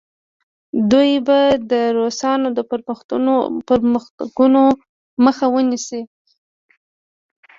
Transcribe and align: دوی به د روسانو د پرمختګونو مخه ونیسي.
دوی 0.91 1.11
به 1.27 1.39
د 1.71 1.73
روسانو 1.97 2.47
د 2.57 2.59
پرمختګونو 3.71 4.63
مخه 5.25 5.45
ونیسي. 5.55 6.01